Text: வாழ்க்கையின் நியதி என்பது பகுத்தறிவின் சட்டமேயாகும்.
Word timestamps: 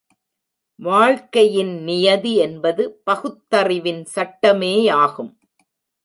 வாழ்க்கையின் 0.79 1.83
நியதி 1.83 2.35
என்பது 2.35 2.83
பகுத்தறிவின் 3.05 4.01
சட்டமேயாகும். 4.15 5.31